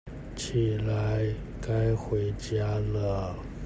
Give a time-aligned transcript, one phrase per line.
[0.35, 1.31] 起來，
[1.61, 3.37] 該回家了